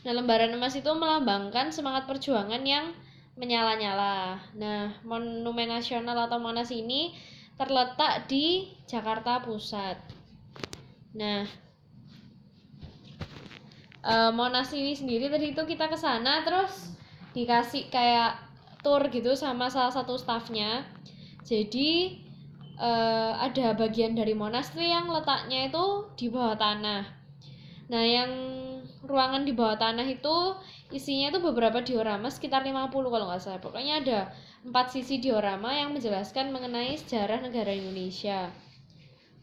Nah, 0.05 0.13
lembaran 0.13 0.53
emas 0.53 0.77
itu 0.77 0.93
melambangkan 0.93 1.73
semangat 1.73 2.05
perjuangan 2.05 2.61
yang 2.63 2.93
menyala-nyala. 3.41 4.41
Nah, 4.57 4.97
Monumen 5.05 5.69
Nasional 5.69 6.29
atau 6.29 6.41
Monas 6.41 6.69
ini 6.73 7.17
terletak 7.57 8.29
di 8.29 8.69
Jakarta 8.85 9.41
Pusat. 9.45 10.16
Nah, 11.17 11.49
eh, 14.05 14.31
Monas 14.37 14.69
ini 14.77 14.93
sendiri 14.93 15.33
tadi 15.33 15.57
itu 15.57 15.63
kita 15.65 15.89
ke 15.89 15.97
sana 15.97 16.45
terus 16.45 16.93
dikasih 17.33 17.89
kayak 17.89 18.37
tour 18.85 19.01
gitu 19.09 19.33
sama 19.33 19.73
salah 19.73 19.91
satu 19.91 20.21
staffnya. 20.21 20.85
Jadi 21.43 22.21
eh, 22.77 23.33
ada 23.33 23.73
bagian 23.73 24.13
dari 24.13 24.37
Monas 24.37 24.69
tuh 24.77 24.85
yang 24.85 25.09
letaknya 25.09 25.73
itu 25.73 26.13
di 26.21 26.29
bawah 26.29 26.55
tanah. 26.61 27.03
Nah, 27.87 28.03
yang 28.03 28.31
ruangan 29.07 29.47
di 29.47 29.55
bawah 29.55 29.79
tanah 29.79 30.05
itu 30.05 30.59
isinya 30.91 31.31
itu 31.31 31.39
beberapa 31.39 31.79
diorama 31.81 32.29
sekitar 32.29 32.67
50 32.67 32.93
kalau 32.93 33.27
nggak 33.31 33.41
salah. 33.41 33.63
Pokoknya 33.63 34.03
ada 34.03 34.19
empat 34.67 34.93
sisi 34.93 35.23
diorama 35.23 35.71
yang 35.73 35.95
menjelaskan 35.95 36.51
mengenai 36.51 36.99
sejarah 36.99 37.41
negara 37.41 37.71
Indonesia. 37.71 38.51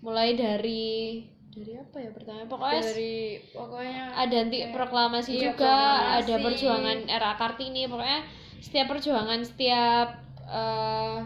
Mulai 0.04 0.36
dari 0.36 1.24
dari 1.54 1.74
apa 1.78 1.98
ya 2.02 2.10
pertama? 2.10 2.42
Pokoknya 2.50 2.82
dari 2.82 3.16
pokoknya 3.54 4.02
ada 4.12 4.36
nanti 4.42 4.58
kayak- 4.60 4.74
proklamasi 4.74 5.32
iya, 5.32 5.42
juga, 5.48 5.70
proklamasi. 5.70 6.18
ada 6.18 6.36
perjuangan 6.42 6.98
era 7.08 7.32
Kartini, 7.38 7.84
pokoknya 7.86 8.20
setiap 8.58 8.86
perjuangan 8.90 9.40
setiap 9.46 10.08
eh 10.44 11.18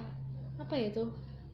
apa 0.58 0.74
ya 0.76 0.88
itu? 0.92 1.06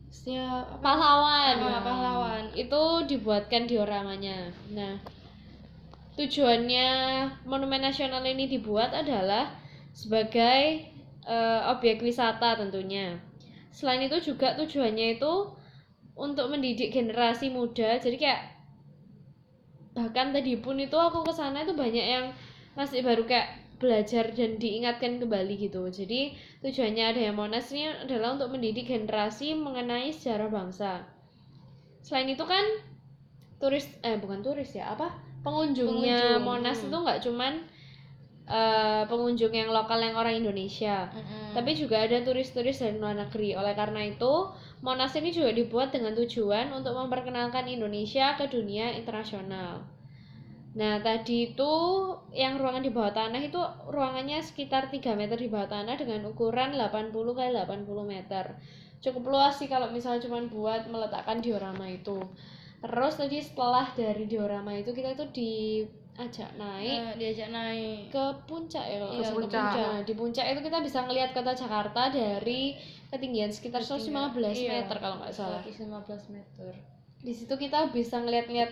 Setiap 0.09 0.77
pahlawan, 0.79 1.55
Ah, 1.57 1.81
pahlawan. 1.81 2.43
itu 2.53 2.81
dibuatkan 3.09 3.65
dioramanya. 3.65 4.49
Nah, 4.69 4.97
tujuannya 6.13 6.89
Monumen 7.49 7.81
Nasional 7.81 8.21
ini 8.23 8.45
dibuat 8.45 8.93
adalah 8.93 9.53
sebagai 9.91 10.89
eh, 11.23 11.61
objek 11.71 12.03
wisata 12.03 12.59
tentunya. 12.59 13.15
Selain 13.71 14.03
itu 14.03 14.19
juga 14.19 14.53
tujuannya 14.53 15.17
itu 15.17 15.33
untuk 16.13 16.51
mendidik 16.51 16.91
generasi 16.91 17.47
muda. 17.47 17.95
Jadi 17.95 18.19
kayak 18.19 18.41
bahkan 19.93 20.33
tadi 20.33 20.57
pun 20.57 20.77
itu 20.81 20.97
aku 20.97 21.21
ke 21.25 21.33
sana 21.33 21.61
itu 21.61 21.73
banyak 21.77 22.05
yang 22.05 22.25
masih 22.73 23.05
baru 23.05 23.25
kayak 23.29 23.63
belajar 23.77 24.31
dan 24.33 24.57
diingatkan 24.57 25.19
kembali 25.21 25.69
gitu. 25.69 25.85
Jadi 25.91 26.33
tujuannya 26.65 27.03
ada 27.13 27.21
yang 27.21 27.35
Monas 27.37 27.69
ini 27.69 27.91
adalah 27.91 28.33
untuk 28.39 28.53
mendidik 28.55 28.89
generasi 28.89 29.53
mengenai 29.53 30.09
sejarah 30.15 30.49
bangsa. 30.49 31.03
Selain 32.01 32.27
itu 32.31 32.43
kan 32.47 32.63
turis 33.59 33.87
eh 34.03 34.19
bukan 34.19 34.43
turis 34.43 34.75
ya 34.75 34.91
apa 34.91 35.11
pengunjungnya 35.43 36.39
Pengunjung, 36.39 36.43
Monas 36.43 36.79
itu 36.83 36.95
nggak 36.95 37.19
cuman 37.23 37.53
eh, 38.47 39.03
pengunjung 39.07 39.53
yang 39.55 39.71
lokal 39.71 39.99
yang 40.03 40.15
orang 40.19 40.39
Indonesia, 40.39 41.07
Mm-mm. 41.11 41.55
tapi 41.55 41.75
juga 41.75 42.03
ada 42.03 42.19
turis-turis 42.23 42.79
dari 42.79 42.99
luar 42.99 43.15
negeri. 43.15 43.55
Oleh 43.55 43.73
karena 43.73 44.03
itu, 44.03 44.51
Monas 44.83 45.15
ini 45.15 45.31
juga 45.31 45.55
dibuat 45.55 45.95
dengan 45.95 46.11
tujuan 46.11 46.75
untuk 46.75 46.91
memperkenalkan 46.91 47.71
Indonesia 47.71 48.35
ke 48.35 48.51
dunia 48.51 48.91
internasional. 48.99 49.87
Nah, 50.73 50.97
tadi 51.05 51.53
itu 51.53 51.73
yang 52.33 52.57
ruangan 52.57 52.81
di 52.81 52.89
bawah 52.89 53.13
tanah 53.13 53.41
itu 53.45 53.61
ruangannya 53.93 54.41
sekitar 54.41 54.89
3 54.89 55.13
meter 55.13 55.37
di 55.37 55.45
bawah 55.45 55.69
tanah 55.69 55.95
dengan 56.01 56.25
ukuran 56.25 56.73
80 56.73 57.13
kali 57.13 57.53
80 57.53 57.85
meter. 58.09 58.57
Cukup 58.97 59.23
luas 59.29 59.61
sih 59.61 59.69
kalau 59.69 59.93
misalnya 59.93 60.25
cuma 60.25 60.41
buat 60.49 60.89
meletakkan 60.89 61.45
diorama 61.45 61.85
itu. 61.85 62.17
Terus 62.81 63.13
tadi 63.15 63.37
setelah 63.39 63.87
dari 63.93 64.25
diorama 64.25 64.73
itu 64.75 64.91
kita 64.91 65.13
itu 65.13 65.25
diajak 66.13 66.51
naik 66.53 66.99
Nah, 66.99 67.13
diajak 67.17 67.49
naik 67.49 67.99
ke 68.07 68.23
puncak 68.45 68.85
ya 68.85 68.97
kalau 68.97 69.11
Iya, 69.11 69.23
ke 69.23 69.33
puncak. 69.33 69.49
puncak. 69.49 69.87
Nah, 69.89 70.01
di 70.01 70.13
puncak 70.13 70.45
itu 70.47 70.61
kita 70.61 70.77
bisa 70.79 70.99
ngelihat 71.01 71.29
kota 71.33 71.51
Jakarta 71.51 72.01
dari 72.07 72.77
ketinggian 73.09 73.49
sekitar 73.49 73.81
115 73.81 74.53
Iya. 74.55 74.71
meter 74.79 74.97
kalau 74.97 75.17
nggak 75.17 75.33
salah. 75.33 75.61
115 75.61 76.29
meter 76.29 76.69
Di 77.17 77.31
situ 77.31 77.53
kita 77.55 77.89
bisa 77.89 78.19
ngeliat-ngeliat 78.19 78.71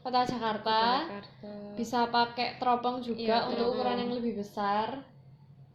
kota 0.00 0.24
Jakarta, 0.24 1.04
Jakarta 1.04 1.50
bisa 1.74 2.08
pakai 2.08 2.56
teropong 2.56 2.98
juga 2.98 3.20
Iya, 3.20 3.38
untuk 3.46 3.56
teropong. 3.70 3.76
ukuran 3.76 3.96
yang 4.00 4.12
lebih 4.12 4.34
besar. 4.36 4.88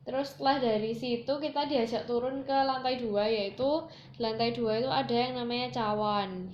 Terus 0.01 0.27
setelah 0.31 0.57
dari 0.59 0.91
situ 0.91 1.29
kita 1.31 1.65
diajak 1.65 2.05
turun 2.05 2.43
ke 2.43 2.53
lantai 2.53 2.97
dua 2.97 3.25
yaitu 3.25 3.85
di 4.11 4.19
lantai 4.19 4.51
dua 4.51 4.77
itu 4.77 4.85
ada 4.85 5.09
yang 5.11 5.33
namanya 5.35 5.71
cawan. 5.71 6.49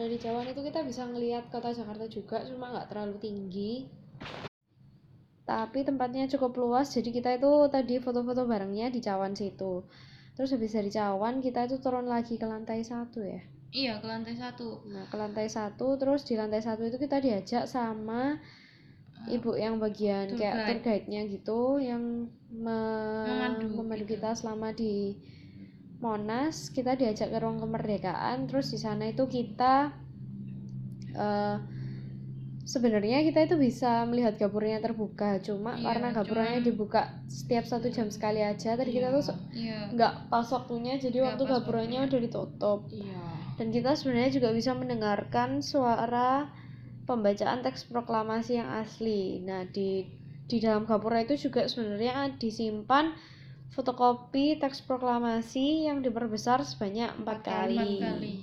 Nah 0.00 0.08
di 0.08 0.16
cawan 0.24 0.48
itu 0.48 0.60
kita 0.68 0.80
bisa 0.88 1.02
ngelihat 1.04 1.44
kota 1.52 1.70
Jakarta 1.76 2.04
juga 2.16 2.36
cuma 2.48 2.72
nggak 2.72 2.88
terlalu 2.88 3.16
tinggi. 3.20 3.72
Tapi 5.44 5.84
tempatnya 5.84 6.24
cukup 6.32 6.52
luas 6.62 6.86
jadi 6.96 7.10
kita 7.16 7.30
itu 7.38 7.52
tadi 7.74 7.94
foto-foto 8.00 8.42
barengnya 8.48 8.86
di 8.94 9.00
cawan 9.04 9.34
situ. 9.36 9.84
Terus 10.36 10.50
habis 10.56 10.72
dari 10.72 10.88
cawan 10.98 11.34
kita 11.44 11.60
itu 11.68 11.76
turun 11.84 12.06
lagi 12.08 12.34
ke 12.40 12.46
lantai 12.48 12.80
satu 12.86 13.20
ya. 13.34 13.42
iya 13.80 13.92
ke 14.02 14.06
lantai 14.10 14.34
satu 14.34 14.82
Nah, 14.90 15.04
ke 15.10 15.16
lantai 15.20 15.46
satu, 15.46 15.94
terus 16.00 16.22
di 16.26 16.34
lantai 16.40 16.62
satu 16.62 16.82
itu 16.88 16.96
kita 16.98 17.16
diajak 17.22 17.64
sama 17.70 18.22
ibu 19.36 19.50
yang 19.64 19.76
bagian 19.84 20.26
tour 20.32 20.38
kayak 20.40 20.56
tour 20.66 20.78
guide. 20.78 20.84
guide-nya 20.86 21.22
gitu, 21.34 21.60
yang 21.88 22.02
me- 22.50 23.22
Memandu 23.28 23.66
memandu 23.78 24.04
gitu. 24.08 24.12
kita 24.18 24.30
selama 24.40 24.68
di 24.74 24.94
Monas. 26.00 26.72
Kita 26.72 26.96
diajak 26.96 27.28
ke 27.28 27.38
ruang 27.38 27.60
kemerdekaan, 27.60 28.48
terus 28.48 28.72
di 28.72 28.78
sana 28.80 29.08
itu 29.08 29.24
kita 29.28 29.92
eh 31.10 31.56
sebenarnya 32.64 33.26
kita 33.26 33.50
itu 33.50 33.56
bisa 33.58 34.06
melihat 34.06 34.38
gapurnya 34.38 34.78
terbuka, 34.78 35.42
cuma 35.42 35.74
Iya, 35.74 35.90
karena 35.90 36.08
gapurnya 36.14 36.54
cuman- 36.54 36.66
dibuka 36.66 37.02
setiap 37.26 37.66
satu 37.66 37.90
jam 37.90 38.06
sekali 38.14 38.46
aja, 38.46 38.78
tadi 38.78 38.94
kita 38.94 39.10
tuh 39.10 39.34
iya 39.50 39.90
nggak 39.90 40.30
pas 40.30 40.46
waktunya, 40.54 40.94
jadi 40.94 41.18
Nggak 41.18 41.28
waktu 41.34 41.44
gapurnya 41.50 41.98
udah 42.06 42.20
ditutup 42.22 42.80
iya 42.94 43.18
dan 43.58 43.74
kita 43.74 43.92
sebenarnya 43.92 44.30
juga 44.32 44.48
bisa 44.54 44.72
mendengarkan 44.72 45.60
suara 45.60 46.48
pembacaan 47.04 47.60
teks 47.60 47.90
proklamasi 47.90 48.56
yang 48.56 48.70
asli. 48.72 49.42
Nah, 49.42 49.66
di 49.66 50.06
di 50.46 50.56
dalam 50.62 50.86
gapura 50.86 51.20
itu 51.20 51.36
juga 51.36 51.66
sebenarnya 51.66 52.38
disimpan 52.38 53.12
fotokopi 53.70 54.58
teks 54.58 54.82
proklamasi 54.82 55.86
yang 55.86 56.02
diperbesar 56.02 56.62
sebanyak 56.66 57.10
empat 57.16 57.38
kali. 57.46 58.02
kali 58.02 58.34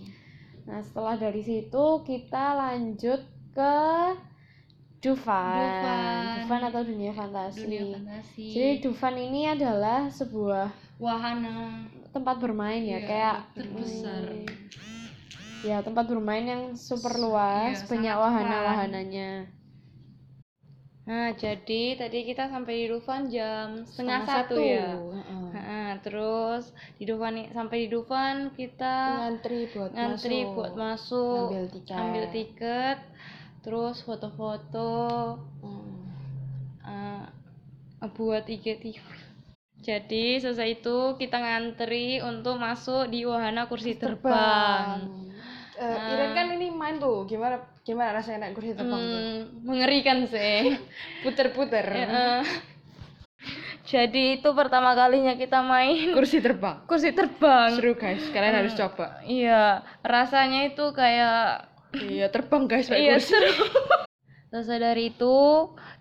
Nah, 0.67 0.83
setelah 0.83 1.15
dari 1.15 1.39
situ 1.39 1.85
kita 2.03 2.55
lanjut 2.55 3.23
ke 3.55 3.75
Dufan. 4.99 5.55
Dufan. 5.61 6.23
Dufan 6.43 6.61
atau 6.67 6.81
dunia 6.83 7.11
fantasi. 7.15 7.63
dunia 7.63 7.83
fantasi 7.95 8.45
Jadi 8.51 8.71
Dufan 8.83 9.15
ini 9.15 9.47
adalah 9.47 10.11
sebuah 10.11 10.67
wahana 10.99 11.87
tempat 12.11 12.35
bermain 12.41 12.81
ya, 12.81 12.97
Iya, 12.97 13.07
kayak 13.07 13.37
terbesar. 13.53 14.23
hmm, 14.25 15.05
ya 15.61 15.77
tempat 15.85 16.05
bermain 16.09 16.43
yang 16.43 16.63
super 16.73 17.13
luas 17.15 17.77
Iya, 17.77 17.87
banyak 17.87 18.15
wahana-wahananya 18.17 19.29
Nah, 21.07 21.31
jadi 21.33 21.95
tadi 21.95 22.19
kita 22.27 22.51
sampai 22.51 22.83
di 22.83 22.85
Dufan 22.91 23.31
jam 23.31 23.87
setengah, 23.87 24.27
Setengah 24.27 24.27
satu, 24.27 24.55
satu. 24.59 24.59
ya. 24.59 24.87
Heeh. 25.15 25.45
Nah, 25.55 25.91
terus 26.03 26.63
di 26.99 27.03
Dufan 27.07 27.47
sampai 27.55 27.77
di 27.83 27.87
Dufan 27.87 28.35
kita 28.51 28.95
ngantri 29.31 29.71
buat 29.71 29.91
ngantri 29.95 30.39
masuk. 30.43 30.55
buat 30.59 30.73
masuk, 30.75 31.47
Ambil 31.47 31.65
tiket. 31.71 31.95
ambil 31.95 32.23
tiket, 32.29 32.97
terus 33.63 33.95
foto-foto, 34.03 34.91
Mm. 35.63 35.95
eh, 36.83 37.25
buat 38.11 38.43
IGTV. 38.45 38.99
Jadi 39.77 40.41
selesai 40.43 40.83
itu 40.83 40.97
kita 41.15 41.37
ngantri 41.39 42.19
untuk 42.19 42.59
masuk 42.59 43.07
di 43.07 43.23
wahana 43.23 43.69
kursi 43.71 43.95
terbang. 43.95 45.07
Ah. 45.77 46.09
Iren 46.09 46.31
kan 46.33 46.47
ini 46.51 46.67
main 46.69 46.97
tuh 46.97 47.23
gimana 47.23 47.55
gimana 47.81 48.09
rasanya 48.11 48.43
naik 48.43 48.53
kursi 48.53 48.73
terbang 48.73 48.97
tuh 48.99 49.19
Hmm, 49.19 49.39
mengerikan 49.61 50.25
sih. 50.25 50.73
puter-puter 51.23 51.85
Heeh. 51.85 52.41
Jadi 53.83 54.35
itu 54.35 54.49
pertama 54.51 54.91
kalinya 54.91 55.33
kita 55.33 55.63
main 55.63 56.11
kursi 56.11 56.41
terbang 56.41 56.83
kursi 56.83 57.13
terbang. 57.13 57.71
seru 57.71 57.93
guys 57.93 58.19
kalian 58.27 58.55
harus 58.57 58.73
coba 58.73 59.21
Iya, 59.23 59.63
rasanya 60.03 60.67
itu 60.67 60.91
kayak 60.91 61.69
iya 61.95 62.27
terbang 62.27 62.65
guys 62.65 62.89
iya 62.89 63.15
kursi 63.15 63.31
seru. 63.31 63.53
Selesai 64.47 64.79
dari 64.79 65.11
itu 65.11 65.37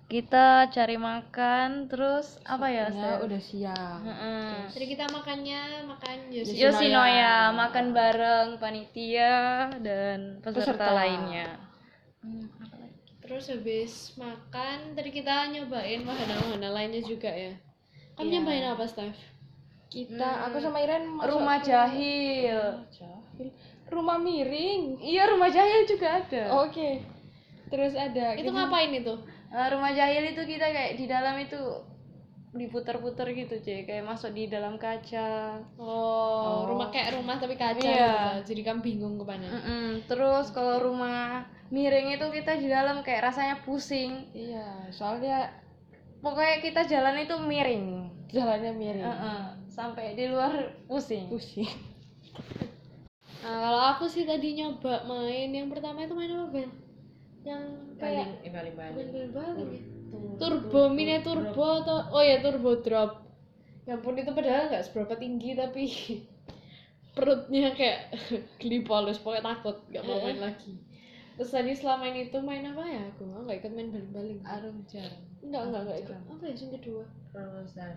kita 0.06 0.70
cari 0.70 0.94
makan, 0.94 1.90
terus 1.90 2.38
apa 2.46 2.70
ya? 2.70 2.86
ya 2.86 3.18
Sel? 3.18 3.26
udah 3.26 3.42
siang 3.42 4.00
Heeh. 4.06 4.70
Jadi 4.70 4.86
kita 4.86 5.04
makannya 5.10 5.62
makan 5.82 6.16
Yoshinoya. 6.30 6.62
Yoshinoya 6.62 7.34
makan 7.50 7.86
bareng 7.90 8.48
panitia 8.62 9.34
dan 9.82 10.38
peserta, 10.38 10.78
Peserta. 10.78 10.90
lainnya. 10.94 11.58
Hmm, 12.22 12.46
apa 12.62 12.74
lagi? 12.78 12.94
Terus 13.18 13.44
habis 13.50 13.92
makan, 14.14 14.94
tadi 14.94 15.10
kita 15.10 15.50
nyobain 15.50 16.06
wahana-wahana 16.06 16.70
lainnya 16.70 17.02
juga 17.02 17.26
ya. 17.28 17.50
Kamu 18.14 18.30
Iya. 18.30 18.34
nyobain 18.38 18.66
apa, 18.70 18.84
Steph? 18.86 19.18
kita 19.86 20.50
aku 20.50 20.58
sama 20.58 20.82
Iren 20.82 21.06
masuk 21.08 21.30
Rumah 21.30 21.58
jahil. 21.62 22.58
jahil 22.90 23.48
rumah 23.86 24.18
miring 24.18 24.98
Iya, 24.98 25.30
rumah 25.30 25.46
jahil 25.46 25.86
juga 25.86 26.20
ada. 26.20 26.42
oke 26.58 27.15
terus 27.66 27.92
ada 27.94 28.34
Itu 28.34 28.48
kita- 28.48 28.54
ngapain 28.54 28.92
itu? 28.92 29.14
Eh, 29.46 29.68
rumah 29.70 29.90
jahil 29.90 30.24
itu 30.30 30.42
kita 30.42 30.66
kayak 30.68 30.92
di 30.94 31.04
dalam 31.06 31.34
itu 31.36 31.58
diputar-putar 32.52 33.28
gitu, 33.30 33.60
cuy. 33.60 33.84
Kayak 33.84 34.08
masuk 34.08 34.32
di 34.32 34.48
dalam 34.48 34.80
kaca. 34.80 35.60
Oh, 35.76 36.64
rumah 36.64 36.88
kayak 36.88 37.12
rumah 37.14 37.36
tapi 37.36 37.52
kaca 37.54 37.76
Iya. 37.76 38.40
gitu. 38.40 38.54
Jadi 38.54 38.60
kamu 38.64 38.80
bingung 38.80 39.14
ke 39.16 39.24
mana. 39.24 39.44
Mm-mm. 39.44 39.86
Terus 40.08 40.48
kalau 40.50 40.80
rumah 40.80 41.44
miring 41.68 42.16
itu 42.16 42.26
kita 42.32 42.56
di 42.56 42.66
dalam 42.66 43.02
kayak 43.02 43.28
rasanya 43.28 43.56
pusing. 43.60 44.24
iya 44.32 44.88
soalnya 44.88 45.52
Pokoknya 46.16 46.58
kita 46.58 46.80
jalan 46.86 47.22
itu 47.22 47.36
miring. 47.38 47.86
jalannya 48.26 48.72
miring 48.72 49.04
Heeh. 49.04 49.40
Sampai 49.68 50.16
di 50.16 50.26
luar 50.26 50.74
pusing. 50.88 51.28
pusing 51.28 51.68
Nah, 53.44 53.56
kalau 53.62 53.82
aku 53.94 54.04
sih 54.06 54.26
tadi 54.26 54.58
nyoba 54.58 55.06
main 55.06 55.52
yang 55.52 55.70
pertama 55.70 56.02
itu 56.02 56.16
main 56.16 56.32
apa, 56.32 56.46
Bel? 56.50 56.66
Yang 57.46 57.62
kayak 58.02 58.28
baling-baling 58.50 59.06
ya. 59.14 59.26
Turbo 60.36 60.80
mini 60.90 61.22
turbo 61.22 61.66
atau 61.86 62.10
oh 62.10 62.22
ya 62.22 62.42
turbo 62.42 62.82
drop. 62.82 63.22
Ya 63.86 63.94
ampun 63.94 64.18
itu 64.18 64.34
padahal 64.34 64.66
nggak 64.66 64.82
seberapa 64.82 65.14
tinggi 65.14 65.54
tapi 65.54 65.86
perutnya 67.16 67.70
kayak 67.72 68.18
geli 68.60 68.82
polos 68.82 69.22
pokoknya 69.22 69.54
takut 69.54 69.78
nggak 69.88 70.02
mau 70.02 70.18
main 70.26 70.42
lagi. 70.42 70.74
Terus 71.36 71.52
tadi 71.52 71.72
selama 71.76 72.08
ini 72.10 72.32
tuh 72.32 72.40
main 72.42 72.64
apa 72.64 72.82
ya 72.82 73.02
aku? 73.12 73.28
Nggak 73.28 73.56
ikut 73.62 73.72
main 73.76 73.88
baling-baling. 73.92 74.40
Arum 74.42 74.82
jarang. 74.88 75.22
Enggak, 75.44 75.62
enggak, 75.68 75.80
enggak 75.86 75.98
ikut. 76.02 76.16
Apa 76.16 76.42
ya 76.42 76.54
yang 76.56 76.72
kedua? 76.80 77.04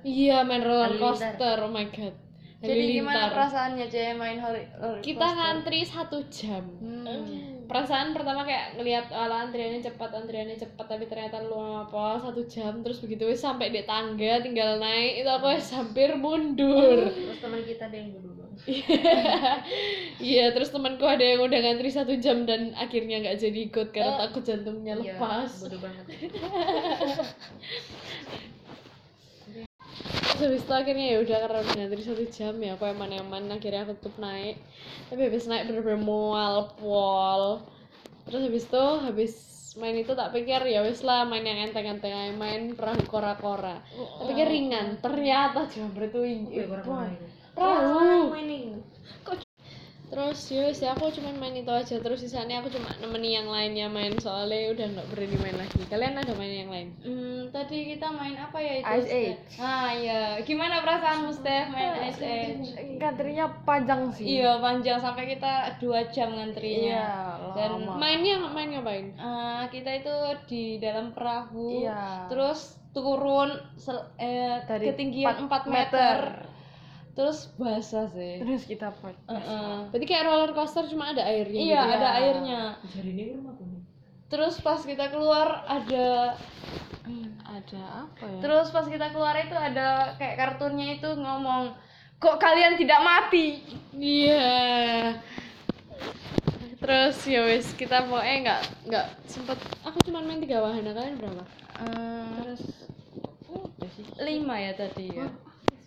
Iya, 0.03 0.37
main 0.43 0.61
roller 0.61 0.93
coaster. 0.99 1.57
Oh 1.63 1.71
my 1.71 1.87
god. 1.89 2.15
Jadi 2.59 2.99
gimana 2.99 3.31
perasaannya 3.31 3.87
cewek 3.87 4.15
main 4.19 4.37
roller 4.43 4.67
roller 4.75 4.99
Kita 4.99 5.23
coaster? 5.23 5.39
ngantri 5.39 5.79
satu 5.87 6.17
jam. 6.27 6.63
Hmm. 6.83 7.48
Perasaan 7.69 8.17
pertama 8.17 8.41
kayak 8.49 8.81
ngelihat 8.81 9.13
ala 9.13 9.45
antriannya 9.45 9.85
cepat, 9.85 10.09
antriannya 10.09 10.57
cepat, 10.57 10.89
tapi 10.89 11.05
ternyata 11.05 11.37
lu 11.45 11.61
apa 11.61 12.17
satu 12.17 12.41
jam 12.49 12.81
terus 12.81 12.97
begitu 12.97 13.29
wis 13.29 13.45
sampai 13.45 13.69
di 13.69 13.85
tangga 13.85 14.41
tinggal 14.41 14.81
naik 14.81 15.21
itu 15.21 15.29
aku 15.29 15.53
wis 15.53 15.69
hampir 15.69 16.17
mundur. 16.17 17.05
Terus 17.13 17.37
teman 17.37 17.61
kita 17.61 17.85
ada 17.85 17.97
yang 18.01 18.09
dulu. 18.17 18.49
Iya, 20.19 20.51
terus 20.51 20.73
temanku 20.73 21.07
ada 21.07 21.23
yang 21.23 21.47
udah 21.47 21.59
ngantri 21.63 21.89
satu 21.93 22.11
jam 22.19 22.43
dan 22.43 22.75
akhirnya 22.75 23.23
nggak 23.23 23.39
jadi 23.39 23.59
ikut 23.71 23.87
karena 23.95 24.19
takut 24.19 24.43
jantungnya 24.43 24.99
lepas. 24.99 25.63
Bodoh 25.63 25.79
banget. 25.79 26.05
Terus 30.39 30.55
habis 30.55 30.63
itu 30.63 30.71
akhirnya 30.71 31.05
ya 31.11 31.17
udah 31.19 31.37
karena 31.43 31.57
udah 31.59 31.73
ngantri 31.75 31.99
satu 31.99 32.23
jam 32.31 32.55
ya 32.63 32.79
aku 32.79 32.87
eman 32.87 33.11
eman 33.11 33.43
akhirnya 33.51 33.83
aku 33.83 33.99
tetap 33.99 34.15
naik. 34.23 34.55
Tapi 35.11 35.21
habis 35.27 35.51
naik 35.51 35.67
bener-bener 35.67 35.99
mual 35.99 36.71
pol 36.79 37.59
terus 38.23 38.45
habis 38.47 38.63
itu 38.63 38.85
habis 39.03 39.33
main 39.75 39.99
itu 39.99 40.15
tak 40.15 40.31
pikir 40.31 40.63
ya 40.63 40.79
wis 40.85 41.03
lah 41.03 41.27
main 41.27 41.43
yang 41.43 41.59
enteng-enteng 41.67 42.15
aja, 42.15 42.31
main 42.39 42.71
perahu 42.71 43.03
kora-kora. 43.03 43.83
Tak 43.91 44.25
pikir 44.31 44.47
ringan 44.47 44.95
ternyata 45.03 45.67
cuma 45.67 45.91
itu. 46.07 46.23
Perahu 47.51 48.31
terus 50.09 50.49
ya 50.49 50.65
wis 50.65 50.79
ya 50.79 50.89
aku 50.91 51.05
cuma 51.11 51.29
main 51.31 51.53
itu 51.53 51.69
aja 51.69 51.95
terus 51.95 52.17
sisanya 52.19 52.59
aku 52.59 52.69
cuma 52.69 52.89
nemeni 52.97 53.29
yang 53.31 53.45
lainnya 53.45 53.85
main 53.87 54.17
soalnya 54.17 54.73
udah 54.73 54.85
nggak 54.89 55.07
berani 55.07 55.37
main 55.37 55.55
lagi 55.55 55.81
kalian 55.85 56.17
ada 56.17 56.33
main 56.33 56.53
yang 56.55 56.69
lain 56.69 56.89
Hmm, 56.99 57.39
tadi 57.49 57.93
kita 57.93 58.09
main 58.09 58.33
apa 58.35 58.57
ya 58.57 58.73
itu? 58.75 58.89
Ice? 58.95 59.09
Age. 59.09 59.37
Ah 59.57 59.89
iya, 59.91 60.21
gimana 60.41 60.81
perasaanmu 60.81 61.29
Steph 61.29 61.69
main 61.69 61.93
Ice 62.03 62.19
Age? 62.19 62.97
ngantrinya 62.97 63.45
panjang 63.63 64.09
sih 64.09 64.25
Iya 64.37 64.57
panjang 64.57 64.97
sampai 64.97 65.29
kita 65.29 65.51
dua 65.77 66.09
jam 66.09 66.33
ngantrinya. 66.33 66.89
iya 66.97 67.09
Dan 67.53 67.85
lama. 67.85 67.93
mainnya 67.95 68.41
main 68.43 68.69
ngapain 68.69 69.05
Eh, 69.13 69.63
kita 69.69 69.91
itu 69.95 70.15
di 70.45 70.63
dalam 70.77 71.13
perahu, 71.13 71.85
Iya. 71.85 72.25
terus 72.27 72.81
turun 72.89 73.49
sel- 73.75 74.09
eh, 74.15 74.57
Dari 74.65 74.85
ketinggian 74.89 75.29
4 75.29 75.45
empat 75.45 75.63
meter. 75.65 76.17
Terus 77.17 77.51
basah 77.59 78.07
sih. 78.13 78.39
terus 78.39 78.63
kita 78.63 78.93
pot 78.95 79.15
Heeh. 79.27 79.91
Berarti 79.91 80.05
kayak 80.07 80.25
roller 80.25 80.51
coaster 80.55 80.85
cuma 80.87 81.11
ada 81.11 81.25
airnya 81.25 81.59
Iya 81.59 81.81
gitu. 81.83 81.95
ada 81.99 82.09
airnya. 82.15 82.61
Terus 84.29 84.61
pas 84.61 84.77
kita 84.85 85.09
keluar 85.09 85.65
ada 85.65 86.37
ada 87.49 87.81
apa 88.05 88.23
ya 88.29 88.39
Terus 88.45 88.69
pas 88.69 88.85
kita 88.85 89.09
keluar 89.09 89.33
itu 89.35 89.57
ada 89.57 90.13
kayak 90.21 90.35
kartunnya 90.37 91.01
itu 91.01 91.09
ngomong 91.17 91.73
kok 92.21 92.37
kalian 92.37 92.77
tidak 92.77 93.01
mati. 93.01 93.63
Iya. 93.97 95.17
Terus 96.79 97.17
ya 97.27 97.41
wis 97.43 97.73
kita 97.75 98.05
mau 98.07 98.21
eh 98.23 98.39
nggak 98.45 98.61
nggak 98.87 99.05
sempet 99.27 99.57
aku 99.83 99.99
cuma 100.07 100.23
main 100.23 100.39
tiga 100.39 100.61
wahana 100.63 100.93
kalian 100.95 101.17
berapa? 101.19 101.43
Terus 102.39 102.61
lima 104.21 104.55
ya 104.61 104.71
tadi 104.77 105.09
ya. 105.11 105.27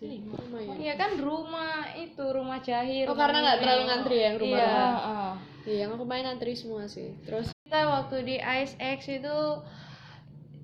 Lumayan. 0.02 0.76
Iya 0.76 0.94
kan 0.96 1.14
rumah 1.16 1.72
itu 1.94 2.24
rumah 2.24 2.58
jahir. 2.58 3.06
Oh 3.06 3.14
karena 3.14 3.38
nggak 3.40 3.58
terlalu 3.58 3.82
ngantri 3.86 4.16
ya 4.16 4.24
yang 4.24 4.36
rumah 4.36 4.58
Iya. 4.58 4.66
rumah. 4.66 5.34
Iya 5.62 5.76
yang 5.78 5.90
aku 5.92 6.04
main 6.04 6.26
antri 6.26 6.52
semua 6.52 6.84
sih. 6.86 7.14
Terus 7.22 7.54
Kita 7.62 7.80
waktu 7.86 8.16
di 8.22 8.36
Ice 8.36 8.74
X 8.76 8.98
itu 9.08 9.38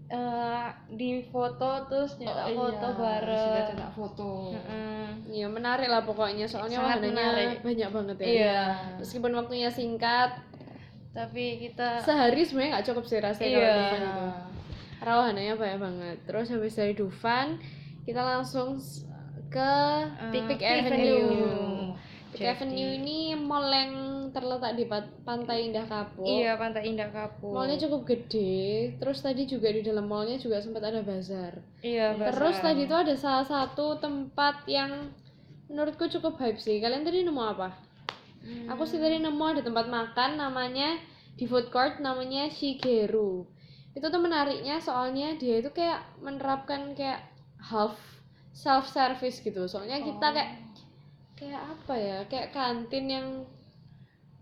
eh 0.09 0.67
di 0.91 1.21
foto 1.23 1.85
terus 1.85 2.17
nyetak 2.17 2.49
foto 2.51 2.87
bareng. 2.97 3.45
sudah 3.45 3.65
cetak 3.69 3.93
foto 3.93 4.31
Heeh. 4.51 5.09
ya 5.31 5.47
menarik 5.47 5.85
lah 5.87 6.01
pokoknya 6.01 6.49
soalnya 6.49 6.81
Sangat 6.81 7.05
wahananya 7.05 7.13
menarik. 7.15 7.49
banyak 7.61 7.91
banget 7.93 8.17
ya. 8.19 8.27
Iya. 8.27 8.61
Meskipun 8.99 9.33
waktunya 9.35 9.69
singkat, 9.69 10.33
Tapi 11.09 11.45
kita 11.61 11.99
sehari 12.01 12.41
sebenarnya 12.43 12.71
nggak 12.75 12.87
cukup 12.87 13.05
sih 13.05 13.19
rasanya 13.19 13.49
kalau 13.51 13.59
Iya. 13.61 13.75
Dufan 13.75 14.01
itu. 14.01 14.25
Karena 14.99 15.15
wahananya 15.17 15.55
banyak 15.57 15.79
banget. 15.81 16.17
Terus 16.25 16.47
habis 16.49 16.75
dari 16.75 16.95
Dufan 16.95 17.47
kita 18.03 18.21
langsung 18.23 18.69
ke 19.49 19.73
Eh, 20.05 20.31
Peak, 20.31 20.45
Peak 20.47 20.63
Avenue. 20.63 20.85
Avenue. 20.85 21.97
Peak 22.29 22.39
Jadi- 22.39 22.51
Avenue 22.53 22.91
ini 22.95 23.19
mall 23.35 23.67
yang 23.67 23.93
terletak 24.29 24.77
di 24.77 24.85
Pantai 25.25 25.65
Indah 25.65 25.89
Kapuk. 25.89 26.23
Iya 26.23 26.55
Pantai 26.55 26.93
Indah 26.93 27.09
Kapuk. 27.09 27.51
Mallnya 27.51 27.81
cukup 27.81 28.05
gede. 28.05 28.93
Terus 28.97 29.19
tadi 29.19 29.43
juga 29.45 29.73
di 29.73 29.81
dalam 29.81 30.05
mallnya 30.05 30.37
juga 30.37 30.61
sempat 30.61 30.85
ada 30.85 31.01
bazar. 31.01 31.57
Iya. 31.81 32.13
Terus 32.29 32.61
bazar. 32.61 32.67
tadi 32.69 32.81
itu 32.85 32.93
ada 32.95 33.15
salah 33.17 33.43
satu 33.43 33.97
tempat 33.97 34.69
yang 34.69 35.09
menurutku 35.67 36.09
cukup 36.11 36.37
hype 36.37 36.61
sih. 36.61 36.77
Kalian 36.79 37.03
tadi 37.03 37.25
nemu 37.25 37.41
apa? 37.41 37.73
Hmm. 38.39 38.69
Aku 38.71 38.85
sih 38.85 38.97
tadi 38.97 39.17
nemu 39.19 39.45
ada 39.49 39.63
tempat 39.65 39.89
makan 39.89 40.37
namanya 40.37 41.01
di 41.35 41.45
food 41.45 41.69
court 41.69 41.99
namanya 41.99 42.49
Shigeru. 42.49 43.49
Itu 43.93 44.07
tuh 44.07 44.21
menariknya 44.21 44.79
soalnya 44.79 45.35
dia 45.35 45.59
itu 45.59 45.73
kayak 45.73 46.21
menerapkan 46.21 46.93
kayak 46.93 47.25
half 47.59 47.97
self 48.63 48.91
service 48.91 49.39
gitu. 49.39 49.63
Soalnya 49.71 50.03
kita 50.03 50.27
kayak 50.35 50.53
kayak 51.39 51.63
apa 51.63 51.95
ya? 51.95 52.19
Kayak 52.27 52.49
kantin 52.51 53.07
yang 53.07 53.29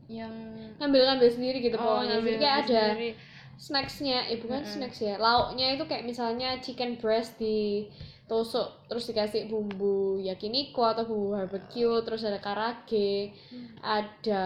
yang 0.08 0.32
ngambil-ngambil 0.78 1.28
sendiri 1.28 1.58
gitu 1.60 1.76
Oh, 1.76 1.82
pokoknya. 1.82 2.16
Jadi 2.16 2.16
ngambil 2.16 2.34
kayak 2.40 2.56
ada 2.64 2.82
sendiri. 2.94 3.10
snacksnya 3.56 4.18
eh 4.28 4.36
bukan 4.36 4.62
snacks 4.68 5.00
ya 5.00 5.16
lauknya 5.16 5.74
itu 5.74 5.84
kayak 5.88 6.04
misalnya 6.04 6.60
chicken 6.60 7.00
breast 7.00 7.40
di 7.40 7.88
tusuk 8.28 8.68
terus 8.90 9.08
dikasih 9.08 9.48
bumbu 9.48 10.20
yakiniku 10.20 10.84
atau 10.84 11.08
bumbu 11.08 11.40
barbecue 11.40 11.96
terus 12.04 12.22
ada 12.28 12.36
karage 12.42 13.32
ada 13.80 14.44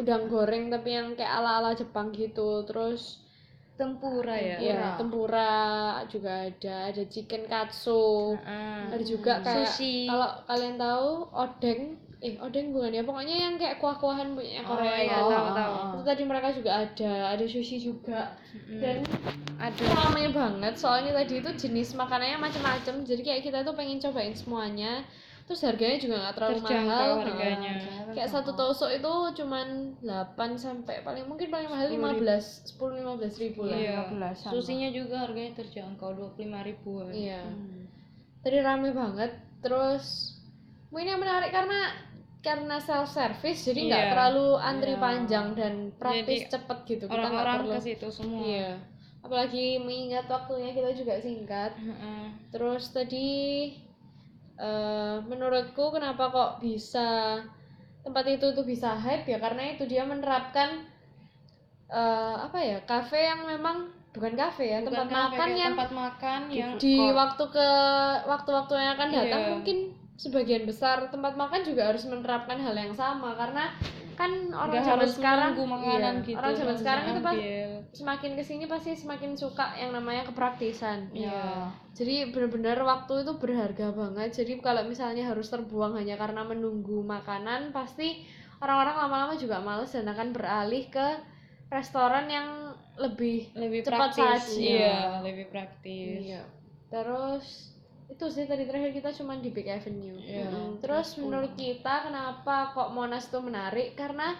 udang 0.00 0.24
goreng 0.32 0.72
tapi 0.72 0.96
yang 0.96 1.12
kayak 1.12 1.32
ala 1.42 1.60
ala 1.60 1.70
Jepang 1.76 2.16
gitu 2.16 2.64
terus 2.64 3.21
tempura 3.82 4.36
ya? 4.38 4.56
Ya 4.62 4.94
tempura 4.94 5.50
juga 6.06 6.46
ada 6.46 6.94
ada 6.94 7.02
chicken 7.10 7.50
katsu. 7.50 8.38
Heeh. 8.38 8.94
ada 8.94 9.02
juga 9.02 9.42
kayak 9.42 9.66
Sushi. 9.66 10.06
kalau 10.06 10.30
kalian 10.46 10.78
tahu 10.78 11.08
odeng. 11.34 11.82
Eh 12.22 12.38
odeng 12.38 12.70
bukan 12.70 12.94
ya? 12.94 13.02
Pokoknya 13.02 13.34
yang 13.34 13.58
kayak 13.58 13.82
kuah-kuahan 13.82 14.38
punya 14.38 14.62
oh 14.62 14.78
Korea. 14.78 14.94
iya 14.94 15.18
itu. 15.18 15.34
tahu 15.34 15.48
tahu. 15.50 15.74
Itu 15.98 16.02
tadi 16.06 16.22
mereka 16.22 16.48
juga 16.54 16.70
ada 16.86 17.12
ada 17.34 17.44
sushi 17.50 17.76
juga. 17.82 18.38
Dan 18.78 19.02
ada. 19.58 19.84
ramai 19.94 20.26
banget 20.30 20.74
soalnya 20.74 21.14
tadi 21.14 21.38
itu 21.38 21.50
jenis 21.54 21.94
makanannya 21.94 22.38
macam-macam 22.38 23.06
jadi 23.06 23.22
kayak 23.22 23.42
kita 23.46 23.58
tuh 23.62 23.74
pengen 23.78 24.02
cobain 24.02 24.34
semuanya 24.34 25.06
terus 25.52 25.68
harganya 25.68 25.98
juga 25.98 26.16
nggak 26.18 26.34
terlalu 26.34 26.58
Terjangkau 26.58 26.88
mahal 26.88 27.10
harganya. 27.20 27.72
Nah, 27.76 28.14
kayak 28.16 28.30
satu 28.32 28.50
tusuk 28.52 28.90
itu 28.90 29.12
cuman 29.36 29.66
8 30.00 30.32
sampai 30.56 30.96
paling 31.00 31.24
mungkin 31.24 31.48
paling 31.48 31.68
mahal 31.68 31.86
15 31.88 32.72
10 32.72 33.04
15 33.04 33.42
ribu 33.44 33.60
lah 33.64 33.76
iya 33.76 34.08
15 34.08 34.32
sama. 34.32 34.50
susinya 34.50 34.88
juga 34.88 35.16
harganya 35.22 35.52
terjangkau 35.54 36.10
dua 36.10 36.28
puluh 36.28 36.40
lima 36.40 36.60
ribuan 36.60 37.12
iya 37.12 37.40
Hmm. 37.42 37.84
tadi 38.40 38.58
rame 38.58 38.90
banget 38.90 39.32
terus 39.60 40.36
mungkin 40.88 41.08
yang 41.10 41.20
menarik 41.20 41.48
karena 41.48 41.80
karena 42.40 42.76
self 42.78 43.08
service 43.08 43.62
jadi 43.62 43.80
nggak 43.86 44.02
Iya. 44.02 44.10
terlalu 44.10 44.48
antri 44.58 44.92
Iya. 44.92 45.00
panjang 45.00 45.46
dan 45.52 45.74
praktis 45.94 46.42
Jadi, 46.42 46.50
cepet 46.50 46.78
gitu 46.86 47.04
kita 47.04 47.12
nggak 47.12 47.22
orang-orang 47.22 47.56
perlu 47.60 47.70
ke 47.70 47.80
situ 47.82 48.06
semua 48.08 48.40
iya 48.42 48.70
apalagi 49.20 49.78
mengingat 49.78 50.26
waktunya 50.26 50.72
kita 50.72 50.90
juga 50.92 51.14
singkat 51.16 51.72
Heeh. 51.76 52.24
terus 52.50 52.90
tadi 52.90 53.28
eh, 54.56 55.16
menurutku 55.22 55.90
kenapa 55.90 56.28
kok 56.28 56.50
bisa 56.58 57.38
tempat 58.02 58.24
itu 58.26 58.50
tuh 58.50 58.66
bisa 58.66 58.92
hype 58.94 59.24
ya 59.24 59.38
karena 59.38 59.72
itu 59.72 59.86
dia 59.86 60.02
menerapkan 60.02 60.84
eh, 61.88 62.36
apa 62.40 62.58
ya 62.58 62.78
kafe 62.82 63.20
yang 63.20 63.46
memang 63.46 63.88
bukan 64.12 64.34
kafe 64.36 64.64
ya 64.68 64.78
Bukan 64.84 64.92
tempat 64.92 65.08
kafe, 65.08 65.16
makan 65.16 65.48
kayak 65.48 65.60
yang 65.60 65.72
tempat 65.74 65.92
makan 65.92 66.40
yang 66.52 66.70
di 66.76 66.96
waktu 67.00 67.44
ke 67.48 67.68
waktu-waktu 68.28 68.72
yang 68.76 68.90
akan 68.96 69.08
datang 69.08 69.40
Iya. 69.40 69.50
mungkin 69.56 69.78
sebagian 70.22 70.62
besar 70.62 71.10
tempat 71.10 71.34
makan 71.34 71.66
juga 71.66 71.90
harus 71.90 72.06
menerapkan 72.06 72.54
hal 72.54 72.78
yang 72.78 72.94
sama 72.94 73.34
karena 73.34 73.74
kan 74.14 74.30
orang 74.54 74.70
nggak 74.78 74.86
zaman 74.86 75.08
sekarang 75.10 75.50
menunggu 75.58 75.66
makanan 75.74 76.14
iya, 76.14 76.26
gitu 76.30 76.38
orang 76.38 76.54
zaman 76.54 76.76
sekarang 76.78 77.04
itu 77.10 77.20
pas 77.26 77.36
semakin 77.92 78.30
ke 78.38 78.42
sini 78.46 78.64
pasti 78.70 78.90
semakin 78.94 79.30
suka 79.34 79.74
yang 79.74 79.90
namanya 79.90 80.22
kepraktisan 80.30 81.10
Iya. 81.10 81.74
jadi 81.90 82.30
benar-benar 82.30 82.78
waktu 82.86 83.26
itu 83.26 83.32
berharga 83.42 83.90
banget 83.90 84.30
jadi 84.30 84.52
kalau 84.62 84.86
misalnya 84.86 85.26
harus 85.26 85.50
terbuang 85.50 85.98
hanya 85.98 86.14
karena 86.14 86.46
menunggu 86.46 87.02
makanan 87.02 87.74
pasti 87.74 88.22
orang-orang 88.62 88.96
lama-lama 89.02 89.34
juga 89.34 89.58
males 89.58 89.90
dan 89.90 90.06
akan 90.06 90.30
beralih 90.30 90.86
ke 90.86 91.08
restoran 91.72 92.30
yang 92.30 92.48
lebih 93.00 93.48
lebih 93.58 93.80
Cepat 93.82 94.12
praktis 94.14 94.54
saji. 94.54 94.60
iya 94.76 95.18
lebih 95.24 95.48
praktis 95.50 96.20
Iya. 96.30 96.42
Terus 96.92 97.71
itu 98.12 98.24
sih 98.28 98.44
tadi 98.44 98.64
terakhir 98.64 98.92
kita 98.92 99.08
cuma 99.14 99.34
di 99.34 99.48
Big 99.48 99.64
Avenue. 99.66 100.20
Iya. 100.20 100.44
Mm, 100.46 100.70
Terus 100.78 101.16
menurut 101.16 101.52
kita 101.54 102.04
kenapa 102.04 102.70
kok 102.70 102.92
Monas 102.92 103.24
itu 103.24 103.40
menarik? 103.40 103.96
Karena 103.96 104.36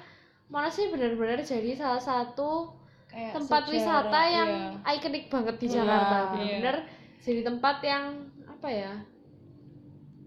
Monas 0.47 0.76
ini 0.76 0.93
benar-benar 0.93 1.41
jadi 1.41 1.73
salah 1.73 1.97
satu 1.99 2.76
kayak 3.09 3.33
tempat 3.35 3.62
sejarah, 3.62 3.73
wisata 3.73 4.21
yang 4.26 4.50
iya. 4.79 4.93
ikonik 4.93 5.25
banget 5.26 5.57
di 5.57 5.67
Iya, 5.67 5.75
Jakarta. 5.79 6.12
iya. 6.12 6.29
Benar-benar 6.29 6.76
jadi 7.19 7.41
tempat 7.43 7.76
yang 7.83 8.05
apa 8.47 8.69
ya? 8.69 8.93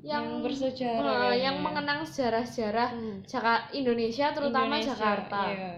yang, 0.01 0.21
Yang 0.21 0.43
bersejarah 0.43 1.01
kayaknya. 1.01 1.37
yang 1.41 1.55
mengenang 1.61 1.99
sejarah-sejarah 2.03 2.89
Hmm. 2.91 3.17
Jaka- 3.25 3.73
Indonesia 3.73 4.27
terutama 4.31 4.77
Indonesia, 4.77 4.93
Jakarta. 4.93 5.41
iya. 5.49 5.73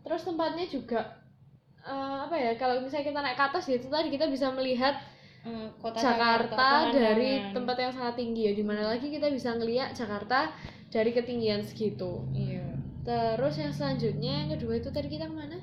Terus 0.00 0.22
tempatnya 0.22 0.66
juga 0.66 1.00
eh, 1.82 2.18
apa 2.24 2.34
ya? 2.34 2.50
Kalau 2.56 2.80
misalnya 2.80 3.06
kita 3.06 3.20
naik 3.20 3.36
ke 3.36 3.44
atas 3.46 3.64
gitu 3.64 3.86
tadi 3.86 4.08
kita 4.08 4.26
bisa 4.26 4.48
melihat 4.50 4.96
Eh, 5.46 5.68
kota 5.78 5.94
Jakarta 5.94 6.90
dari 6.90 7.38
pemandangan. 7.38 7.54
tempat 7.54 7.76
yang 7.78 7.92
sangat 7.94 8.14
tinggi 8.18 8.42
ya 8.44 8.52
di 8.52 8.64
mana 8.66 8.82
lagi 8.82 9.06
kita 9.06 9.30
bisa 9.30 9.54
ngeliat 9.54 9.94
Jakarta 9.94 10.50
dari 10.90 11.10
ketinggian 11.10 11.62
segitu 11.62 12.26
iya 12.34 12.66
terus 13.00 13.54
yang 13.54 13.70
selanjutnya 13.70 14.42
yang 14.42 14.50
kedua 14.50 14.74
itu 14.74 14.90
tadi 14.90 15.06
kita 15.06 15.30
ke 15.30 15.34
mana 15.38 15.54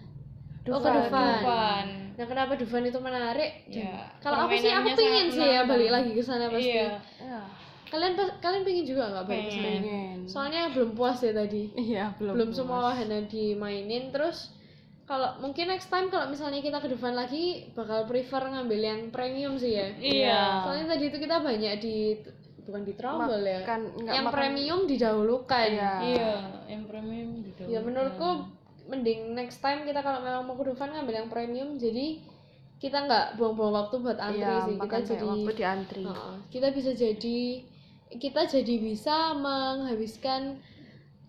oh 0.64 0.80
ke 0.80 0.88
Dufan. 0.88 0.96
Dufan. 1.04 1.28
Dufan. 1.36 1.86
nah 2.16 2.26
kenapa 2.26 2.52
Dufan 2.56 2.84
itu 2.88 2.96
menarik 2.98 3.52
Iya, 3.68 4.08
kalau 4.24 4.48
aku 4.48 4.56
sih 4.56 4.72
aku 4.72 4.88
pingin 4.96 5.28
sih 5.28 5.44
ya 5.44 5.68
balik 5.68 5.92
lagi 5.92 6.12
ke 6.16 6.24
sana 6.24 6.48
pasti 6.48 6.72
iya 6.72 6.96
Ya, 7.20 7.44
kalian 7.92 8.16
kalian 8.40 8.64
pingin 8.64 8.86
juga 8.88 9.04
nggak 9.12 9.26
balik 9.28 9.44
ke 9.44 9.52
sana 9.52 9.80
soalnya 10.24 10.62
belum 10.72 10.96
puas 10.96 11.20
ya 11.20 11.36
tadi 11.36 11.64
iya 11.76 12.06
belum. 12.16 12.32
belum 12.40 12.50
puas. 12.50 12.58
semua 12.58 12.80
wahana 12.88 13.20
dimainin 13.28 14.16
terus 14.16 14.56
kalau 15.04 15.36
mungkin 15.38 15.68
next 15.68 15.88
time 15.88 16.08
kalau 16.08 16.26
misalnya 16.26 16.60
kita 16.60 16.78
ke 16.78 16.88
Dufan 16.88 17.12
lagi 17.14 17.68
bakal 17.72 18.04
prefer 18.04 18.40
ngambil 18.42 18.80
yang 18.80 19.02
premium 19.10 19.56
sih 19.56 19.74
ya 19.74 19.88
iya 19.94 20.42
Soalnya 20.64 20.86
tadi 20.90 21.04
itu 21.06 21.18
kita 21.18 21.40
banyak 21.40 21.74
di 21.78 21.98
bukan 22.64 22.82
di 22.82 22.94
trombol 22.94 23.40
ya. 23.40 23.60
Makan- 23.62 23.92
nggak 23.94 24.14
yang 24.14 24.26
makan- 24.26 24.38
premium 24.40 24.80
didahulukan. 24.86 25.68
Iya. 25.70 25.92
iya 26.02 26.34
yang 26.70 26.84
premium 26.86 27.30
gitu 27.44 27.62
Ya 27.66 27.80
menurutku 27.80 28.48
mending 28.86 29.32
next 29.32 29.60
time 29.60 29.84
kita 29.84 30.00
kalau 30.00 30.20
memang 30.20 30.44
mau 30.44 30.56
ke 30.56 30.64
Dufan 30.66 30.90
ngambil 30.90 31.16
yang 31.18 31.30
premium 31.30 31.76
jadi 31.76 32.24
kita 32.80 32.98
nggak 33.02 33.26
buang-buang 33.36 33.72
waktu 33.78 33.96
buat 33.98 34.16
antri 34.18 34.40
Iya, 34.40 34.56
sih. 34.62 34.76
Kita 34.78 34.98
jadi 35.06 35.24
waktu 35.26 35.52
diantri. 35.54 36.04
Heeh, 36.04 36.36
kita 36.50 36.68
bisa 36.70 36.92
jadi 36.92 37.40
kita 38.14 38.42
jadi 38.46 38.76
bisa 38.78 39.16
menghabiskan 39.34 40.60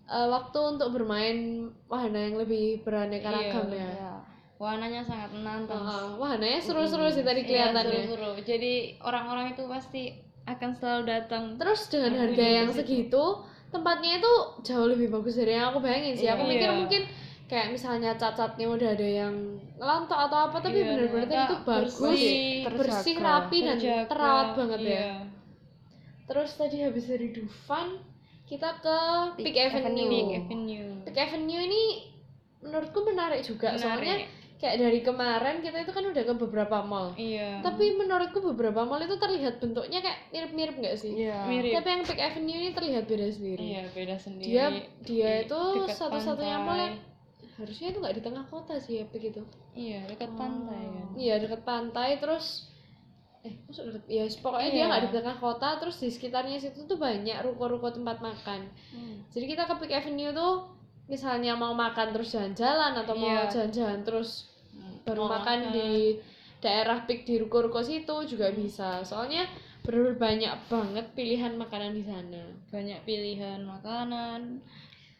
eh, 0.05 0.27
waktu 0.27 0.59
untuk 0.71 0.89
bermain 0.91 1.37
wahana 1.85 2.19
yang 2.19 2.35
lebih 2.37 2.81
beraneka 2.81 3.27
Iya, 3.27 3.37
ragam 3.51 3.67
ya. 3.69 3.89
Iya. 3.89 4.13
warnanya 4.55 5.03
sangat 5.03 5.35
menantang 5.35 5.83
Heeh, 5.83 6.05
wahananya 6.15 6.59
seru-seru 6.63 7.11
sih 7.11 7.21
tadi 7.21 7.43
Iya, 7.43 7.75
kelihatannya. 7.75 7.91
seru-seru 8.07 8.31
jadi 8.41 8.73
orang-orang 9.03 9.51
itu 9.51 9.63
pasti 9.67 10.03
akan 10.45 10.71
selalu 10.71 11.03
datang 11.09 11.43
Terus 11.59 11.89
dengan 11.89 12.13
harga 12.21 12.45
yang 12.45 12.69
segitu, 12.69 13.23
tempatnya 13.67 14.21
itu 14.21 14.33
jauh 14.63 14.87
lebih 14.87 15.11
bagus 15.11 15.35
dari 15.35 15.57
yang 15.57 15.73
aku 15.73 15.81
bayangin 15.81 16.13
sih. 16.15 16.29
Aku 16.29 16.45
Iya. 16.45 16.51
mikir 16.55 16.69
mungkin 16.71 17.01
kayak 17.45 17.73
misalnya 17.73 18.13
cacatnya 18.15 18.65
udah 18.69 18.89
ada 18.95 19.05
yang 19.25 19.33
ngelantok 19.75 20.19
atau 20.29 20.37
apa, 20.47 20.57
tapi 20.61 20.77
Iya, 20.79 21.03
ternyata 21.03 21.33
itu 21.35 21.55
bagus, 21.65 21.93
bersih, 21.99 22.63
bersih, 22.71 23.15
terjaga, 23.17 23.25
rapi 23.27 23.57
dan 23.59 23.77
terjaga, 23.77 24.07
terawat 24.07 24.47
banget 24.55 24.79
ya. 24.79 24.87
iya. 24.87 25.13
Terus 26.25 26.49
tadi 26.55 26.77
habis 26.81 27.05
dari 27.05 27.27
Dufan, 27.29 27.87
kita 28.45 28.69
ke 28.77 28.97
Peak, 29.41 29.45
Peak 29.51 29.57
Avenue. 29.57 30.09
Big 30.09 30.31
Avenue 30.37 30.89
Peak 31.01 31.17
Avenue 31.17 31.61
ini 31.65 31.81
menurutku 32.61 33.01
menarik 33.05 33.41
juga, 33.41 33.73
soalnya 33.77 34.21
Menarik. 34.21 34.29
kayak 34.57 34.75
dari 34.81 34.99
kemarin 35.01 35.61
kita 35.61 35.77
itu 35.85 35.91
kan 35.93 36.05
udah 36.05 36.23
ke 36.25 36.33
beberapa 36.33 36.77
mall. 36.81 37.13
iya 37.13 37.61
Tapi 37.61 37.93
menurutku 37.93 38.41
beberapa 38.41 38.85
mall 38.85 39.01
itu 39.01 39.17
terlihat 39.17 39.57
bentuknya 39.57 40.01
kayak 40.01 40.19
mirip-mirip 40.29 40.75
nggak 40.77 40.97
sih? 40.97 41.13
Iya. 41.25 41.45
mirip 41.45 41.73
Tapi 41.77 41.87
yang 41.89 42.03
Peak 42.05 42.21
Avenue 42.21 42.57
ini 42.57 42.69
terlihat 42.73 43.03
beda 43.05 43.27
sendiri. 43.29 43.61
iya 43.61 43.83
beda 43.93 44.15
sendiri 44.17 44.49
dia 44.49 44.65
dia 45.05 45.31
Di 45.41 45.49
itu 45.49 45.61
satu-satunya 45.89 46.57
mall 46.61 46.79
yang 46.79 46.97
harusnya 47.55 47.87
itu 47.93 47.97
nggak 48.03 48.15
di 48.19 48.23
tengah 48.23 48.45
kota 48.51 48.75
sih 48.83 48.99
ya 48.99 49.05
begitu 49.07 49.39
iya 49.71 50.03
dekat 50.11 50.27
pantai 50.35 50.83
kan 50.91 51.07
iya 51.15 51.39
dekat 51.39 51.61
pantai 51.63 52.19
terus 52.19 52.67
eh 53.45 53.53
masuk 53.63 53.85
ya 54.09 54.25
pokoknya 54.41 54.69
dia 54.69 54.79
Iya. 54.79 54.85
nggak 54.89 55.03
di 55.05 55.11
tengah 55.13 55.37
kota 55.37 55.77
terus 55.77 55.95
di 55.95 56.09
sekitarnya 56.09 56.57
situ 56.57 56.83
tuh 56.83 56.97
banyak 56.97 57.37
ruko-ruko 57.41 57.87
tempat 57.87 58.17
makan. 58.19 58.65
Hmm. 58.89 59.21
jadi 59.29 59.45
kita 59.47 59.63
ke 59.63 59.73
Peak 59.79 59.93
Avenue 59.95 60.33
tuh 60.33 60.53
misalnya 61.05 61.53
mau 61.53 61.71
makan 61.71 62.09
terus 62.09 62.33
jalan-jalan 62.33 62.97
atau 62.97 63.13
mau 63.13 63.29
Iya. 63.29 63.45
jalan-jalan 63.47 64.01
terus 64.01 64.49
baru 65.05 65.21
Mau 65.23 65.37
makan 65.37 65.59
di 65.69 66.17
daerah 66.57 67.05
Peak 67.05 67.23
di 67.23 67.37
ruko-ruko 67.37 67.77
situ 67.79 68.25
juga 68.25 68.49
bisa. 68.49 69.05
Soalnya 69.05 69.45
bener 69.85 70.17
banyak 70.17 70.49
banget 70.65 71.05
pilihan 71.13 71.53
makanan 71.53 71.93
di 71.93 72.01
sana. 72.01 72.41
Banyak 72.73 73.05
pilihan 73.05 73.61
makanan 73.61 74.65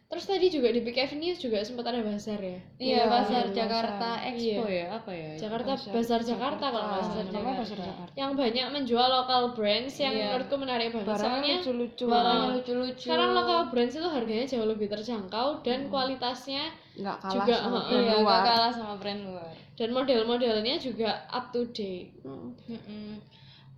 terus 0.06 0.26
tadi 0.26 0.48
juga 0.48 0.70
di 0.70 0.80
Peak 0.80 1.02
Avenue 1.02 1.34
juga 1.34 1.60
sempat 1.60 1.86
ada 1.86 2.00
bazar 2.00 2.38
ya 2.38 2.62
iya 2.78 2.96
Iya, 2.96 3.04
pasar 3.06 3.44
iya, 3.44 3.56
Jakarta 3.56 4.10
pasar. 4.14 4.30
Expo 4.30 4.64
Iya. 4.64 4.70
ya 4.72 4.86
apa 4.94 5.12
ya 5.12 5.32
Jakarta 5.36 5.72
Bazar 5.74 5.92
Bazar 5.92 6.22
Jakarta 6.24 6.66
kalau 6.68 6.86
nggak 6.86 6.96
Ah, 6.96 7.04
salah 7.04 7.16
namanya 7.18 7.34
Jakarta. 7.34 7.60
Bazar 7.60 7.80
Jakarta. 7.82 8.14
yang 8.16 8.32
banyak 8.34 8.68
menjual 8.72 9.08
lokal 9.12 9.42
brands 9.52 9.96
yang 9.98 10.14
Iya. 10.14 10.22
menurutku 10.24 10.56
menarik 10.56 10.88
banget 10.90 11.08
Barangnya 11.08 11.26
soalnya 11.26 11.56
lucu-lucu. 11.58 12.06
barangnya 12.06 12.50
lucu-lucu 12.54 13.02
sekarang 13.04 13.32
lokal 13.34 13.60
brands 13.68 13.94
itu 13.94 14.08
harganya 14.08 14.46
jauh 14.48 14.68
lebih 14.68 14.88
terjangkau 14.88 15.48
dan 15.62 15.80
kualitasnya 15.88 16.64
nggak 16.96 17.18
kalah 17.20 17.34
juga, 17.36 17.56
sama 17.58 17.80
brand 17.82 18.06
iya 18.06 18.16
luar. 18.16 18.30
gak 18.32 18.44
kalah 18.48 18.72
sama 18.72 18.94
brand 18.96 19.22
luar 19.26 19.52
dan 19.74 19.90
model-modelnya 19.92 20.76
juga 20.78 21.10
up 21.28 21.50
to 21.50 21.66
date 21.68 22.14
Hmm. 22.22 22.54
Mm-mm. 22.64 23.20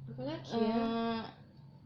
apalagi 0.08 0.54
ya 0.54 0.76
Eh, 0.76 1.22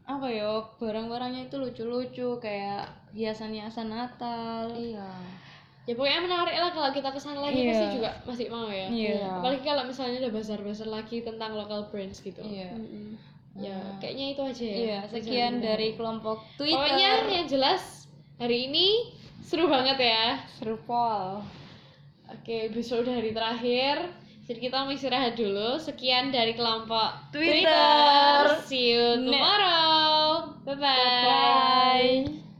apa 0.02 0.26
ya 0.26 0.50
barang-barangnya 0.76 1.46
itu 1.46 1.56
lucu-lucu 1.56 2.36
kayak 2.38 2.84
hiasan-hiasan 3.12 3.86
Natal 3.86 4.66
Iya. 4.68 5.06
ya 5.82 5.92
pokoknya 5.94 6.20
menarik 6.22 6.54
lah 6.54 6.70
kalau 6.70 6.90
kita 6.90 7.08
ke 7.08 7.18
sana 7.18 7.38
lagi 7.38 7.58
Iya. 7.60 7.70
pasti 7.70 7.86
juga 7.92 8.10
masih 8.22 8.46
mau 8.48 8.66
ya 8.66 8.86
Iya. 8.86 9.38
apalagi 9.38 9.62
kalau 9.62 9.82
misalnya 9.84 10.18
ada 10.18 10.30
bazar-bazar 10.30 10.88
lagi 10.88 11.22
tentang 11.22 11.54
local 11.54 11.86
brands 11.88 12.18
gitu 12.18 12.38
Iya. 12.38 12.74
Mm-mm. 12.74 13.14
ya 13.54 13.78
kayaknya 13.98 14.26
itu 14.30 14.42
aja 14.42 14.64
ya 14.64 14.76
Iya, 14.76 15.00
sekian 15.06 15.22
Bazar-bazar. 15.54 15.66
dari 15.70 15.88
kelompok 15.94 16.38
Twitter. 16.56 16.76
pokoknya 16.78 17.10
yang 17.30 17.46
jelas 17.46 17.82
hari 18.36 18.58
ini 18.66 18.86
seru 19.40 19.66
banget 19.66 19.98
ya 19.98 20.24
Seru 20.52 20.76
pol. 20.82 21.42
Oke, 22.32 22.72
besok 22.72 23.04
udah 23.04 23.20
hari 23.20 23.30
terakhir. 23.30 24.08
Jadi 24.52 24.68
kita 24.68 24.84
mau 24.84 24.92
istirahat 24.92 25.32
dulu. 25.32 25.80
Sekian 25.80 26.28
dari 26.28 26.52
kelompok 26.52 27.32
Twitter. 27.32 28.60
See 28.68 28.92
you 28.92 29.16
tomorrow. 29.24 30.52
Bye-bye. 30.68 32.28
Bye. 32.28 32.51